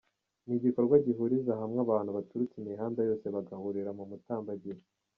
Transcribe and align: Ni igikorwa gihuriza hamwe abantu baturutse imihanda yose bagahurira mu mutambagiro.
Ni 0.45 0.53
igikorwa 0.59 0.95
gihuriza 1.05 1.51
hamwe 1.61 1.79
abantu 1.85 2.11
baturutse 2.17 2.55
imihanda 2.59 2.99
yose 3.09 3.25
bagahurira 3.35 3.91
mu 3.97 4.03
mutambagiro. 4.09 4.81